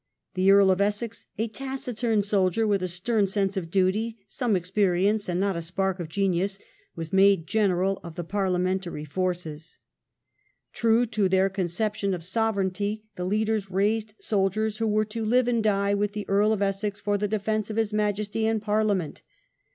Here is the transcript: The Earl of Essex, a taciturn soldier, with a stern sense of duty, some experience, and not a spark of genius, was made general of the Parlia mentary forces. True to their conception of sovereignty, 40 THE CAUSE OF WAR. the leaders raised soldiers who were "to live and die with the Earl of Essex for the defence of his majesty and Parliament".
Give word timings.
The 0.33 0.49
Earl 0.49 0.71
of 0.71 0.81
Essex, 0.81 1.27
a 1.37 1.47
taciturn 1.47 2.23
soldier, 2.23 2.65
with 2.65 2.81
a 2.81 2.87
stern 2.87 3.27
sense 3.27 3.55
of 3.55 3.69
duty, 3.69 4.17
some 4.27 4.55
experience, 4.55 5.29
and 5.29 5.39
not 5.39 5.55
a 5.55 5.61
spark 5.61 5.99
of 5.99 6.09
genius, 6.09 6.57
was 6.95 7.13
made 7.13 7.45
general 7.45 7.99
of 8.03 8.15
the 8.15 8.23
Parlia 8.23 8.57
mentary 8.59 9.05
forces. 9.07 9.77
True 10.73 11.05
to 11.05 11.29
their 11.29 11.51
conception 11.51 12.15
of 12.15 12.23
sovereignty, 12.23 12.83
40 12.83 12.85
THE 12.87 12.95
CAUSE 12.95 13.03
OF 13.03 13.03
WAR. 13.03 13.15
the 13.15 13.29
leaders 13.29 13.69
raised 13.71 14.13
soldiers 14.19 14.77
who 14.79 14.87
were 14.87 15.05
"to 15.05 15.23
live 15.23 15.47
and 15.47 15.63
die 15.63 15.93
with 15.93 16.13
the 16.13 16.27
Earl 16.27 16.51
of 16.51 16.63
Essex 16.63 16.99
for 16.99 17.15
the 17.19 17.27
defence 17.27 17.69
of 17.69 17.77
his 17.77 17.93
majesty 17.93 18.47
and 18.47 18.59
Parliament". 18.59 19.21